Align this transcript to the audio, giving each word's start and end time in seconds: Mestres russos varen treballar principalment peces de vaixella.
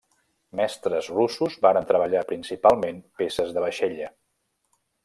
Mestres 0.59 1.09
russos 1.17 1.59
varen 1.67 1.87
treballar 1.91 2.25
principalment 2.33 3.01
peces 3.23 3.57
de 3.59 3.67
vaixella. 3.69 4.15